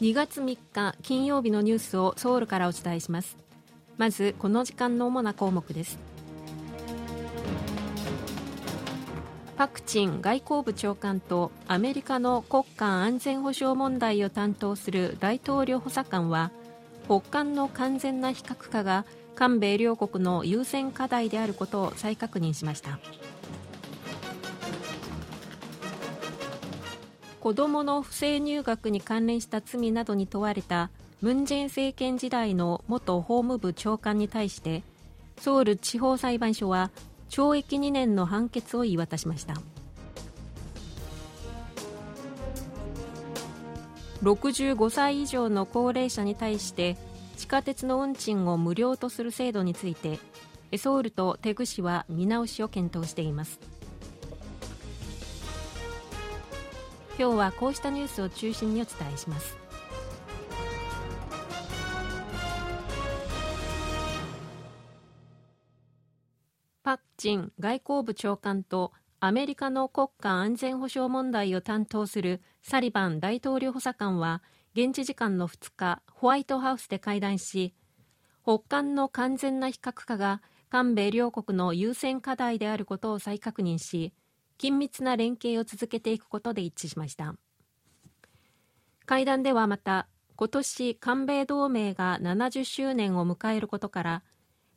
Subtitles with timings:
[0.00, 3.36] 2月3日金曜日のニュースをソウルからお伝えします。
[3.96, 5.98] まずこの時間の主な項目です。
[9.56, 16.52] パク・チン外交部長官とアメリカの国家安全保障問題を担当する大統領補佐官は
[17.06, 19.04] 北韓の完全な非核化が
[19.34, 23.00] 韓米両国の優先課題であることを再確認しました。
[27.48, 30.90] 子どもの不正入学に関連した罪などに問われた
[31.22, 34.82] ムン・ジェイン政権時代の元法務部長官に対して
[35.40, 36.90] ソウル地方裁判所は
[37.30, 39.54] 懲役2年の判決を言い渡しました。
[44.22, 46.98] 65歳以上の高齢者に対して
[47.38, 50.18] 地下鉄の運賃を無料とする制度について
[50.76, 53.77] ソウルとテグ市は見直しを検討しています。
[57.18, 59.56] 今日はこうしたニュースを中心にお伝えします。
[66.84, 74.42] パク・チン外交部長官とアメリカの国家安全保障問題を担当するサリバン大統領補佐官は
[74.74, 77.74] 現地時間の2日ホワイトハウスで会談し
[78.44, 80.40] 北韓の完全な非核化が
[80.70, 84.14] 韓米両国の優先課題であることを再確認し
[84.58, 87.34] 緊密な連携を続けていくことで一致しました。
[89.06, 90.06] 会談ではまた
[90.36, 94.22] 今年韓米同盟が70周年を迎えることから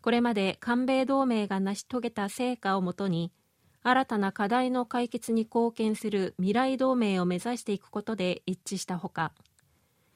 [0.01, 3.31] これまで韓米同盟が成し遂げた成果をもとに
[3.83, 9.33] 新たな課題の解決に貢献する未来同盟を目指していくことで一致したほか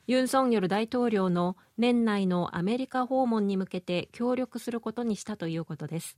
[0.08, 6.18] ユン・ソンニョル大統領の年内のアメリカ訪問に向けて協力することにしたということです。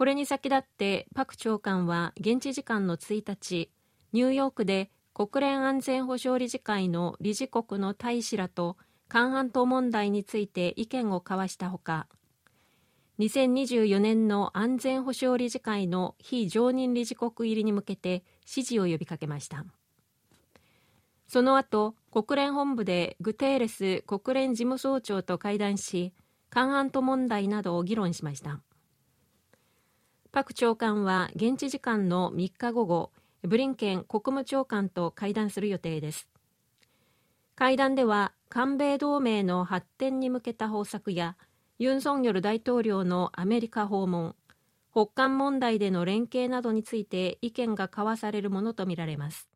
[0.00, 3.70] これに先立ってパク長官は現地時間の1日
[4.14, 8.78] ニューヨークで国連安全保障理事会の理事国の大使らと
[9.08, 12.06] 韓半島問題について意見を交わしたほか
[13.18, 19.66] 2024年の安全保障理事会の非常任理事国入りに向けて支持を呼びかけました。
[21.28, 26.14] その後国連本部でグテーレス国連事務総長と会談し
[26.48, 28.62] 韓半島問題などを議論しました。
[30.32, 33.10] パク長官は現地時間の3日午後
[33.42, 36.28] ブリンケン国務長官と会談する予定です。
[37.56, 41.36] 会談では韓米同盟の発展に向けた方策や
[41.80, 44.36] ユン・ソンニョル大統領のアメリカ訪問
[44.92, 49.48] 北韓問題での連携などについて意見が交わされるものとみられます。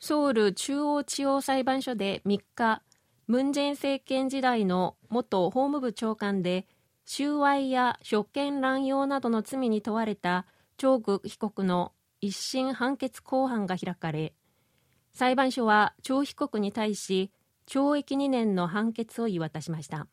[0.00, 2.82] ソウル中央地方裁判所で3日
[3.26, 6.66] ムン・ジェイン政権時代の元法務部長官で
[7.04, 14.34] 収賄や職権乱用などの罪に問われたチョーク被告の一審判決公判が開かれ
[15.12, 17.30] 裁判所はチョウ被告に対し
[17.66, 20.06] 懲役2年の判決を言い渡しました。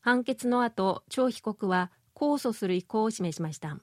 [0.00, 3.78] 判決の後チョウ被告は控訴する意向を示しました。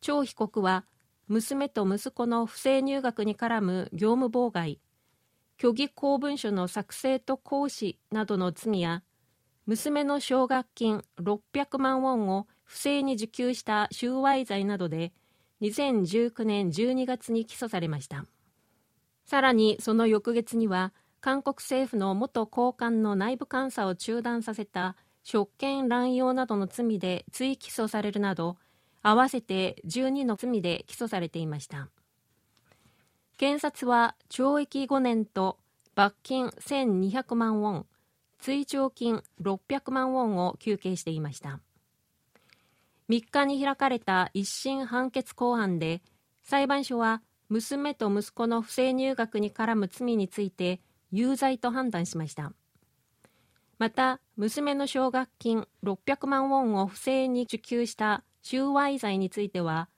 [0.00, 0.84] チョウ被告は
[1.28, 4.80] 娘と息子の不正入学に絡む業務妨害
[5.60, 9.02] 虚偽公文書の作成と行使などの罪や
[9.70, 15.12] 娘の奨学金600万ウォンを不正に受給した収賄罪などで
[15.60, 18.26] 2019年12月に起訴されました。
[19.24, 28.56] さらにその翌月には韓国政府の元高官の内部監査を中断させた職権乱用などの罪で追起訴されるなど
[29.02, 31.90] 合わせて12の罪で起訴されていました。
[33.36, 35.58] 検察は懲役5年と
[35.94, 37.86] 罰金1200万ウォン
[38.40, 41.60] 追徴金600万ウォンを求刑していました。
[43.08, 46.02] 3日に開かれた一審判決公判で
[46.42, 50.80] 裁判所は娘と息子の不正入学に絡む罪について
[51.10, 52.52] 有罪と判断しました。
[53.78, 59.88] また娘の奨学金600万ウォンを不正に受給した収賄罪については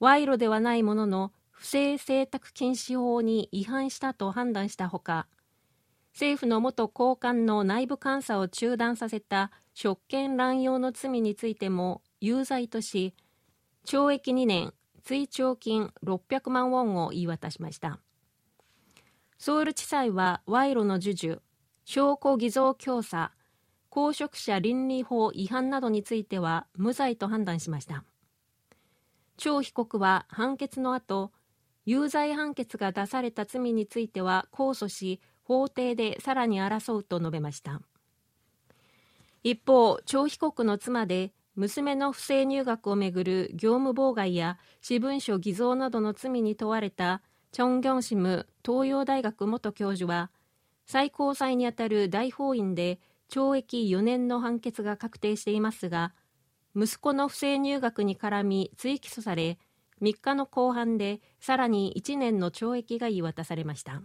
[0.00, 5.26] 賄賂ではないものの不正請託禁止法に違反したと判断したほか
[6.12, 13.14] 政府の元高官の内部監査を中断させた職権乱用の罪についても有罪とし
[13.86, 18.00] 懲役2年追徴金600万ウォンを言い渡しました。
[19.38, 21.40] ソウル地裁は賄賂の授受
[21.86, 23.30] 証拠偽造教唆
[23.88, 28.04] 公職者倫理法違反などについては無罪と判断しました。
[29.38, 31.32] 張被告は判決の後
[31.86, 37.82] 有罪判決が出された罪については控訴し法廷でさらに争うと述べました。
[39.42, 47.20] 一方張被告の妻で娘の不正入学をめぐる業務妨害や私文書偽造などの罪に問われた
[47.50, 50.30] チョン・ギョンシム東洋大学元教授は
[50.86, 56.12] 最高裁にあたる大法院で懲役4年の判決が確定していますが
[56.76, 59.58] 息子の不正入学に絡み追起訴され
[60.00, 64.00] 3日の公判でさらに1年の懲役が言い渡されました。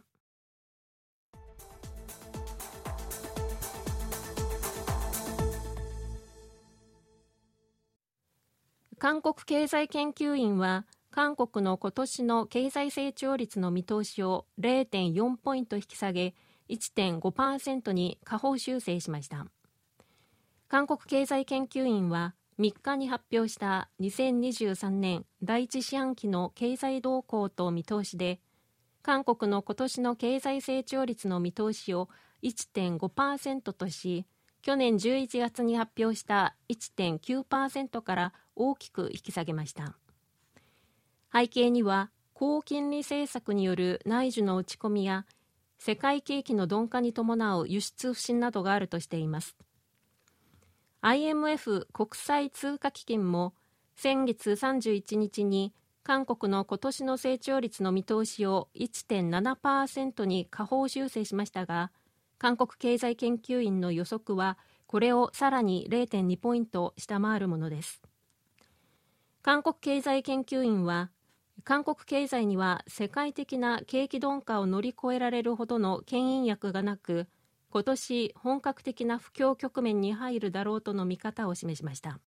[8.97, 16.33] 韓国経済研究院は韓国の今年の経済成長率の見通しを0.4ポイント引き下げ
[16.69, 19.47] 1.5%に下方修正しました。
[20.67, 28.39] 韓国経済研究院は3日に発表した2023年第一四半期の経済動向と見通しで
[29.03, 32.09] 韓国の今年の経済成長率の見通しを
[32.43, 34.25] 1.5%とし
[34.61, 39.95] 去年11月に発表した1.9%から大きく引き下げました。
[41.31, 45.25] 背景には高金利政策による内需の落ち込みや
[45.77, 49.55] 世界景気の鈍化に伴う輸出不振などがあるとしています。
[51.01, 53.53] IMF 国際通貨基金も
[53.95, 55.73] 先月31日に
[56.03, 61.91] 韓国の今年の成長率の見通しを1.7%に下方修正しましたが
[62.37, 64.57] 韓国経済研究院の予測は
[64.87, 68.01] これをさらに0.2ポイント下回るものです。
[69.45, 71.11] 韓国経済研究院は
[71.63, 77.27] 韓国経済には世界的な景気鈍化を乗り越えられるほどの牽引薬がなく
[77.69, 82.19] 今年本格的な不況局面に入るだろうとの見方を示しました。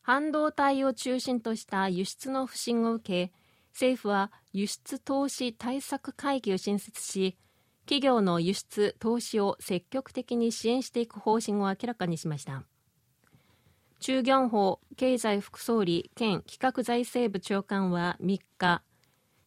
[0.00, 3.32] 半導体を中心とした輸出の不振を受け
[3.72, 7.36] 政府は輸出投資対策会議を新設し
[7.80, 12.62] 企業の輸出投資を積極的に支援していく方針を明らかにしました。
[14.00, 18.82] 中元法経済副総理兼企画財政部長官は3日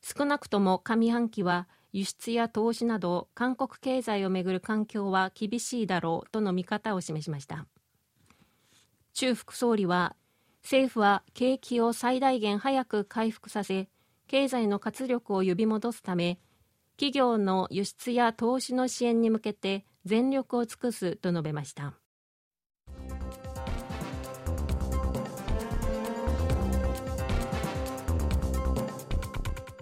[0.01, 7.65] 少なくとも上半期は輸出や投資など韓国経済をめぐる環境は厳しいだろうとの見方を示しました。
[9.13, 10.15] 中副総理は
[10.63, 13.89] 政府は景気を最大限早く回復させ
[14.27, 16.39] 経済の活力を呼び戻すため
[16.97, 22.00] 企業の輸出や投資の支援に向けて全力を尽くすと述べました。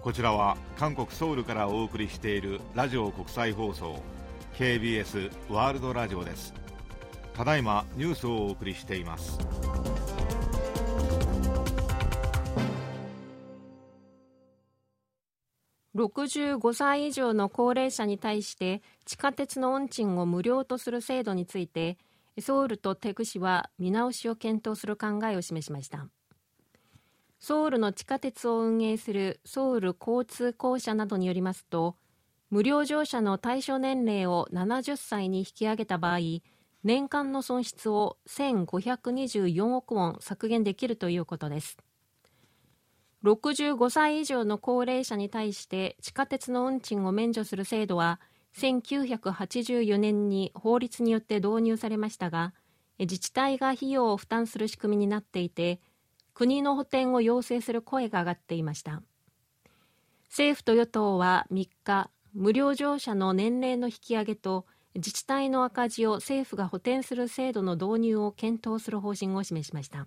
[0.02, 4.02] こちらは韓国ソウルからお送りしているラジオ国際放送
[4.56, 6.54] KBS ワールドラジオです。
[7.34, 9.38] ただいまニュースをお送りしています。
[15.94, 21.98] 65歳以上の高齢者に対して地下鉄の運賃を無料とする制度について
[22.40, 26.08] ソウルとテグ市は見直しを検討する考えを示しました。
[27.40, 31.96] ソウルの地下鉄を運営するソウル交通公社などによりますと
[32.50, 36.18] 無料乗車の対象年齢を70歳に引き上げた場合
[36.84, 41.76] 年間の損失を1524億ウォン削減できるということです。
[43.22, 48.18] 65歳以上の高齢者に対して地下鉄の運賃を免除する制度は
[48.56, 52.54] 1984年に法律によって導入されましたが
[52.98, 55.80] 自治体が費用を負担する仕組みになっていて
[56.34, 59.02] 国の補填を要請する声が上がっていました。
[60.28, 70.06] 政府と与党は3日無料乗車の年齢の引き上げと自治体の赤字を政府が補填する制度の導入を検討する方針を示しました。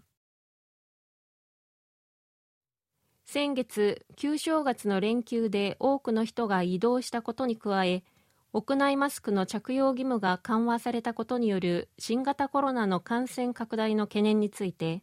[3.25, 8.03] 先月旧正月の連休で多くの人が移動したことに加え
[8.51, 15.01] 屋内マスクの着用義務が緩和されたことによる新型コロナの感染拡大の懸念について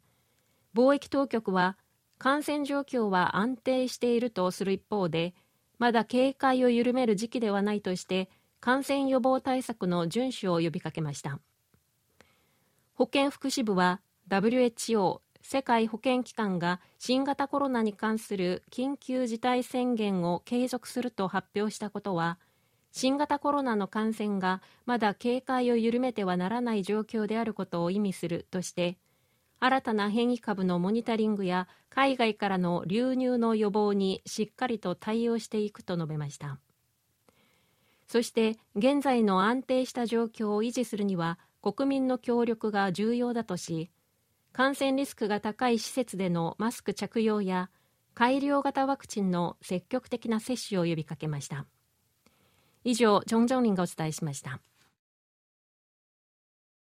[0.75, 1.77] 貿易当局は
[2.19, 5.35] 感染状況は安定しているとする一方で
[5.79, 8.29] まだ警戒を緩める時期ではないとして
[8.61, 11.41] 感染予防対策の遵守を呼びかけました。
[12.95, 22.39] 保健福祉部は WHO 世界保健機関が新型コロナに関する緊急事態宣言を継続すると発表したことは
[22.93, 28.99] 新型コロナの感染がまだ警戒を緩めてはならない状況であることを意味するとして
[29.61, 36.59] 新たな変異株のモニタリングや海外からの流入の予防にしっかりと対応していくと述べました。
[38.09, 43.91] そして現在の安定した状況を維持するには国民の協力が重要だとし
[44.53, 47.71] 感染リスクが高い施設でのマスク着用や
[48.15, 51.67] 改良型ワクチンの積極的な接種を呼びかけました。
[52.83, 54.61] 以上、ジョン・ジョンリンがお伝えしました。